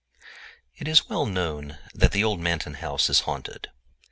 I 0.03 0.25
It 0.77 0.87
is 0.87 1.07
well 1.09 1.27
known 1.27 1.77
that 1.93 2.11
the 2.11 2.23
old 2.23 2.39
Manton 2.39 2.73
house 2.73 3.07
is 3.07 3.19
haunted. 3.19 3.69